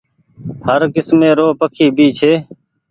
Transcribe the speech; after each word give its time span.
هر 0.67 0.81
ڪسمي 0.95 1.29
رو 1.37 1.47
پکي 1.59 1.85
ڀي 1.95 2.07
ڇي 2.19 2.33